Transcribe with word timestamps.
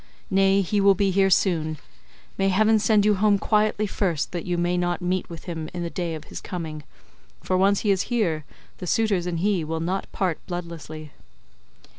Nay, 0.31 0.61
he 0.61 0.81
will 0.81 0.95
be 0.95 1.11
here 1.11 1.29
soon; 1.29 1.77
may 2.35 2.49
heaven 2.49 2.79
send 2.79 3.05
you 3.05 3.13
home 3.13 3.37
quietly 3.37 3.85
first 3.85 4.31
that 4.31 4.47
you 4.47 4.57
may 4.57 4.75
not 4.75 4.99
meet 4.99 5.29
with 5.29 5.43
him 5.43 5.69
in 5.75 5.83
the 5.83 5.91
day 5.91 6.15
of 6.15 6.23
his 6.23 6.41
coming, 6.41 6.81
for 7.41 7.55
once 7.55 7.81
he 7.81 7.91
is 7.91 8.05
here 8.09 8.43
the 8.79 8.87
suitors 8.87 9.27
and 9.27 9.41
he 9.41 9.63
will 9.63 9.79
not 9.79 10.11
part 10.11 10.43
bloodlessly." 10.47 11.11